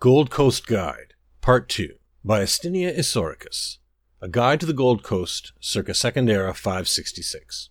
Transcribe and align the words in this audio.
Gold 0.00 0.30
Coast 0.30 0.68
Guide, 0.68 1.14
Part 1.40 1.68
2, 1.68 1.96
by 2.24 2.40
Astinia 2.40 2.96
Isauricus. 2.96 3.78
A 4.22 4.28
Guide 4.28 4.60
to 4.60 4.66
the 4.66 4.72
Gold 4.72 5.02
Coast, 5.02 5.52
circa 5.58 5.92
Second 5.92 6.30
Era 6.30 6.54
566. 6.54 7.70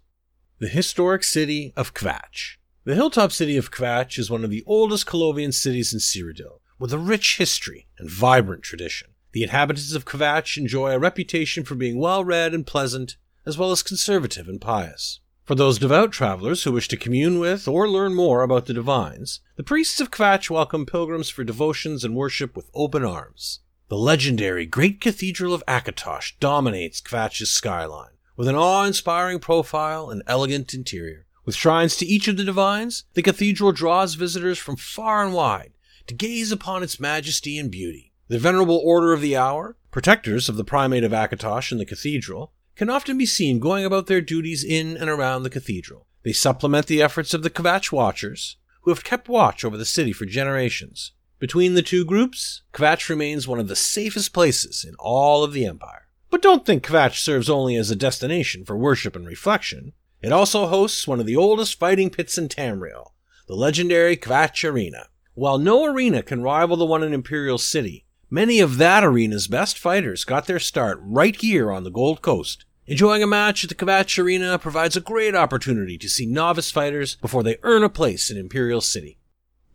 The 0.59 0.67
historic 0.67 1.23
city 1.23 1.71
of 1.77 1.93
Kvatch. 1.93 2.57
The 2.83 2.95
hilltop 2.95 3.31
city 3.31 3.55
of 3.55 3.71
Kvatch 3.71 4.19
is 4.19 4.29
one 4.29 4.43
of 4.43 4.49
the 4.49 4.65
oldest 4.67 5.05
Colovian 5.05 5.53
cities 5.53 5.93
in 5.93 5.99
Cyrodiil, 5.99 6.59
with 6.77 6.91
a 6.91 6.97
rich 6.97 7.37
history 7.37 7.87
and 7.97 8.11
vibrant 8.11 8.61
tradition. 8.61 9.11
The 9.31 9.43
inhabitants 9.43 9.95
of 9.95 10.03
Kvatch 10.03 10.57
enjoy 10.57 10.91
a 10.91 10.99
reputation 10.99 11.63
for 11.63 11.75
being 11.75 11.97
well 11.97 12.25
read 12.25 12.53
and 12.53 12.67
pleasant, 12.67 13.15
as 13.45 13.57
well 13.57 13.71
as 13.71 13.81
conservative 13.81 14.49
and 14.49 14.59
pious. 14.59 15.21
For 15.47 15.55
those 15.55 15.79
devout 15.79 16.11
travelers 16.11 16.63
who 16.63 16.73
wish 16.73 16.89
to 16.89 16.97
commune 16.97 17.39
with 17.39 17.69
or 17.69 17.87
learn 17.87 18.13
more 18.13 18.43
about 18.43 18.65
the 18.65 18.73
divines, 18.73 19.39
the 19.55 19.63
priests 19.63 20.01
of 20.01 20.11
Kvatch 20.11 20.49
welcome 20.49 20.85
pilgrims 20.85 21.29
for 21.29 21.45
devotions 21.45 22.03
and 22.03 22.17
worship 22.17 22.53
with 22.53 22.69
open 22.73 23.05
arms. 23.05 23.61
The 23.87 23.95
legendary 23.95 24.65
Great 24.65 24.99
Cathedral 24.99 25.53
of 25.53 25.63
Akatosh 25.65 26.33
dominates 26.41 26.99
Kvatch's 26.99 27.49
skyline, 27.49 28.11
with 28.35 28.49
an 28.49 28.57
awe-inspiring 28.57 29.39
profile 29.39 30.09
and 30.09 30.21
elegant 30.27 30.73
interior. 30.73 31.27
With 31.45 31.55
shrines 31.55 31.95
to 31.95 32.05
each 32.05 32.27
of 32.27 32.35
the 32.35 32.43
divines, 32.43 33.05
the 33.13 33.23
cathedral 33.23 33.71
draws 33.71 34.15
visitors 34.15 34.57
from 34.57 34.75
far 34.75 35.23
and 35.23 35.33
wide 35.33 35.71
to 36.07 36.13
gaze 36.13 36.51
upon 36.51 36.83
its 36.83 36.99
majesty 36.99 37.57
and 37.57 37.71
beauty. 37.71 38.11
The 38.27 38.37
Venerable 38.37 38.81
Order 38.83 39.13
of 39.13 39.21
the 39.21 39.37
Hour, 39.37 39.77
protectors 39.91 40.49
of 40.49 40.57
the 40.57 40.65
primate 40.65 41.05
of 41.05 41.13
Akatosh 41.13 41.71
and 41.71 41.79
the 41.79 41.85
cathedral, 41.85 42.51
can 42.77 42.89
often 42.91 43.17
be 43.17 43.25
seen 43.25 43.59
going 43.59 43.83
about 43.83 44.05
their 44.05 44.21
duties 44.21 44.63
in 44.63 44.95
and 44.95 45.09
around 45.09 45.43
the 45.43 45.49
cathedral. 45.49 46.05
They 46.23 46.31
supplement 46.31 46.85
the 46.85 47.01
efforts 47.01 47.33
of 47.33 47.41
the 47.41 47.49
Kvatch 47.49 47.91
Watchers, 47.91 48.57
who 48.81 48.91
have 48.91 49.03
kept 49.03 49.27
watch 49.27 49.65
over 49.65 49.75
the 49.75 49.85
city 49.85 50.13
for 50.13 50.25
generations. 50.25 51.11
Between 51.39 51.73
the 51.73 51.81
two 51.81 52.05
groups, 52.05 52.61
Kvatch 52.73 53.09
remains 53.09 53.47
one 53.47 53.59
of 53.59 53.67
the 53.67 53.75
safest 53.75 54.31
places 54.31 54.85
in 54.87 54.95
all 54.99 55.43
of 55.43 55.53
the 55.53 55.65
Empire. 55.65 56.07
But 56.29 56.41
don't 56.41 56.65
think 56.65 56.85
Kvatch 56.85 57.19
serves 57.19 57.49
only 57.49 57.75
as 57.75 57.89
a 57.89 57.95
destination 57.95 58.63
for 58.63 58.77
worship 58.77 59.15
and 59.15 59.25
reflection. 59.25 59.93
It 60.21 60.31
also 60.31 60.67
hosts 60.67 61.07
one 61.07 61.19
of 61.19 61.25
the 61.25 61.35
oldest 61.35 61.79
fighting 61.79 62.09
pits 62.09 62.37
in 62.37 62.47
Tamriel, 62.47 63.11
the 63.47 63.55
legendary 63.55 64.17
Kvatch 64.17 64.69
Arena. 64.69 65.07
While 65.33 65.59
no 65.59 65.85
arena 65.85 66.23
can 66.23 66.41
rival 66.41 66.77
the 66.77 66.85
one 66.85 67.03
in 67.03 67.13
Imperial 67.13 67.59
City, 67.59 68.06
many 68.29 68.59
of 68.59 68.77
that 68.77 69.03
arena's 69.03 69.47
best 69.47 69.77
fighters 69.77 70.23
got 70.23 70.47
their 70.47 70.59
start 70.59 70.99
right 71.01 71.35
here 71.35 71.71
on 71.71 71.83
the 71.83 71.91
Gold 71.91 72.21
Coast 72.21 72.65
Enjoying 72.89 73.21
a 73.21 73.27
match 73.27 73.65
at 73.65 73.69
the 73.69 73.75
Kvatch 73.75 74.17
Arena 74.17 74.57
provides 74.57 74.95
a 74.95 75.01
great 75.01 75.35
opportunity 75.35 75.97
to 75.97 76.07
see 76.07 76.25
novice 76.25 76.71
fighters 76.71 77.15
before 77.15 77.43
they 77.43 77.57
earn 77.63 77.83
a 77.83 77.89
place 77.89 78.31
in 78.31 78.37
Imperial 78.37 78.79
City. 78.79 79.17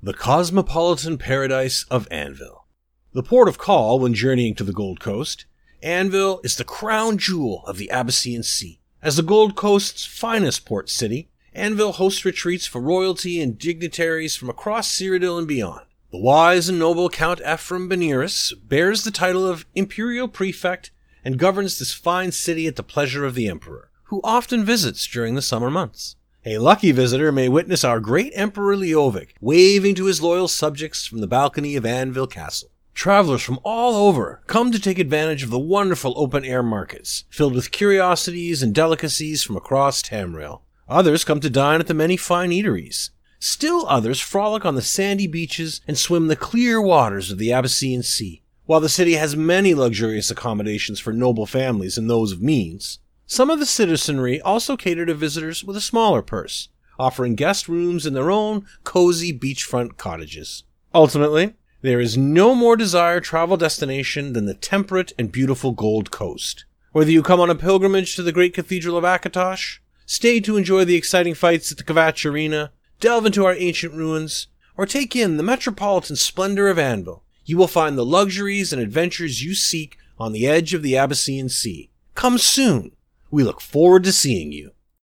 The 0.02 0.14
cosmopolitan 0.14 1.18
paradise 1.18 1.84
of 1.90 2.08
Anvil. 2.10 2.64
The 3.12 3.22
port 3.22 3.48
of 3.48 3.58
call 3.58 4.00
when 4.00 4.14
journeying 4.14 4.54
to 4.54 4.64
the 4.64 4.72
Gold 4.72 4.98
Coast, 4.98 5.44
Anvil 5.82 6.40
is 6.42 6.56
the 6.56 6.64
crown 6.64 7.18
jewel 7.18 7.62
of 7.66 7.76
the 7.76 7.90
Abecean 7.92 8.42
Sea. 8.46 8.80
As 9.02 9.16
the 9.16 9.22
Gold 9.22 9.56
Coast's 9.56 10.06
finest 10.06 10.64
port 10.64 10.88
city, 10.88 11.28
Anvil 11.52 11.92
hosts 11.92 12.24
retreats 12.24 12.66
for 12.66 12.80
royalty 12.80 13.42
and 13.42 13.58
dignitaries 13.58 14.36
from 14.36 14.48
across 14.48 14.90
Cyrodiil 14.90 15.38
and 15.38 15.46
beyond. 15.46 15.84
The 16.12 16.18
wise 16.18 16.68
and 16.68 16.78
noble 16.78 17.08
Count 17.08 17.40
Ephraim 17.40 17.88
Beniris 17.88 18.52
bears 18.68 19.02
the 19.02 19.10
title 19.10 19.46
of 19.46 19.64
Imperial 19.74 20.28
Prefect 20.28 20.90
and 21.24 21.38
governs 21.38 21.78
this 21.78 21.94
fine 21.94 22.32
city 22.32 22.66
at 22.66 22.76
the 22.76 22.82
pleasure 22.82 23.24
of 23.24 23.34
the 23.34 23.48
emperor, 23.48 23.90
who 24.04 24.20
often 24.22 24.62
visits 24.62 25.06
during 25.06 25.36
the 25.36 25.40
summer 25.40 25.70
months. 25.70 26.16
A 26.44 26.58
lucky 26.58 26.92
visitor 26.92 27.32
may 27.32 27.48
witness 27.48 27.82
our 27.82 27.98
great 27.98 28.30
Emperor 28.34 28.76
Leovic 28.76 29.30
waving 29.40 29.94
to 29.94 30.04
his 30.04 30.20
loyal 30.20 30.48
subjects 30.48 31.06
from 31.06 31.22
the 31.22 31.26
balcony 31.26 31.76
of 31.76 31.86
Anvil 31.86 32.26
Castle. 32.26 32.68
Travelers 32.92 33.40
from 33.40 33.58
all 33.64 34.06
over 34.06 34.42
come 34.46 34.70
to 34.70 34.78
take 34.78 34.98
advantage 34.98 35.42
of 35.42 35.48
the 35.48 35.58
wonderful 35.58 36.12
open 36.18 36.44
air 36.44 36.62
markets, 36.62 37.24
filled 37.30 37.54
with 37.54 37.72
curiosities 37.72 38.62
and 38.62 38.74
delicacies 38.74 39.42
from 39.42 39.56
across 39.56 40.02
Tamriel. 40.02 40.60
Others 40.90 41.24
come 41.24 41.40
to 41.40 41.48
dine 41.48 41.80
at 41.80 41.86
the 41.86 41.94
many 41.94 42.18
fine 42.18 42.50
eateries. 42.50 43.08
Still 43.44 43.86
others 43.88 44.20
frolic 44.20 44.64
on 44.64 44.76
the 44.76 44.82
sandy 44.82 45.26
beaches 45.26 45.80
and 45.88 45.98
swim 45.98 46.28
the 46.28 46.36
clear 46.36 46.80
waters 46.80 47.32
of 47.32 47.38
the 47.38 47.48
Abecean 47.48 48.04
Sea. 48.04 48.40
While 48.66 48.78
the 48.78 48.88
city 48.88 49.14
has 49.14 49.34
many 49.34 49.74
luxurious 49.74 50.30
accommodations 50.30 51.00
for 51.00 51.12
noble 51.12 51.44
families 51.44 51.98
and 51.98 52.08
those 52.08 52.30
of 52.30 52.40
means, 52.40 53.00
some 53.26 53.50
of 53.50 53.58
the 53.58 53.66
citizenry 53.66 54.40
also 54.40 54.76
cater 54.76 55.04
to 55.06 55.14
visitors 55.14 55.64
with 55.64 55.76
a 55.76 55.80
smaller 55.80 56.22
purse, 56.22 56.68
offering 57.00 57.34
guest 57.34 57.68
rooms 57.68 58.06
in 58.06 58.14
their 58.14 58.30
own 58.30 58.64
cozy 58.84 59.36
beachfront 59.36 59.96
cottages. 59.96 60.62
Ultimately, 60.94 61.54
there 61.80 61.98
is 61.98 62.16
no 62.16 62.54
more 62.54 62.76
desired 62.76 63.24
travel 63.24 63.56
destination 63.56 64.34
than 64.34 64.46
the 64.46 64.54
temperate 64.54 65.12
and 65.18 65.32
beautiful 65.32 65.72
Gold 65.72 66.12
Coast. 66.12 66.64
Whether 66.92 67.10
you 67.10 67.24
come 67.24 67.40
on 67.40 67.50
a 67.50 67.56
pilgrimage 67.56 68.14
to 68.14 68.22
the 68.22 68.30
great 68.30 68.54
cathedral 68.54 68.96
of 68.96 69.02
Akatosh, 69.02 69.80
stay 70.06 70.38
to 70.38 70.56
enjoy 70.56 70.84
the 70.84 70.94
exciting 70.94 71.34
fights 71.34 71.72
at 71.72 71.78
the 71.78 71.82
Kvatch 71.82 72.24
Arena, 72.24 72.70
delve 73.02 73.26
into 73.26 73.44
our 73.44 73.54
ancient 73.54 73.92
ruins, 73.92 74.46
or 74.78 74.86
take 74.86 75.14
in 75.14 75.36
the 75.36 75.42
metropolitan 75.42 76.16
splendor 76.16 76.68
of 76.68 76.78
Anvil, 76.78 77.24
you 77.44 77.56
will 77.58 77.66
find 77.66 77.98
the 77.98 78.06
luxuries 78.06 78.72
and 78.72 78.80
adventures 78.80 79.42
you 79.42 79.54
seek 79.54 79.98
on 80.18 80.32
the 80.32 80.46
edge 80.46 80.72
of 80.72 80.82
the 80.82 80.94
Abecean 80.94 81.50
Sea. 81.50 81.90
Come 82.14 82.38
soon. 82.38 82.92
We 83.30 83.42
look 83.42 83.60
forward 83.60 84.04
to 84.04 84.12
seeing 84.12 84.52
you. 84.52 84.70